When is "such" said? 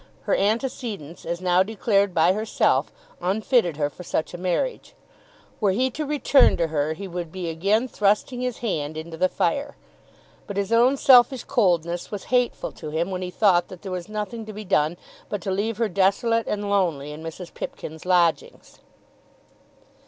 4.01-4.33